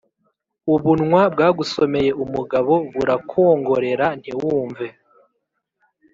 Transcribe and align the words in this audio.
Ubunwa 0.73 1.21
bwagusomeye 1.33 2.11
umugabo 2.23 2.73
burakwongrera 2.93 4.05
ntiwumve. 4.19 4.87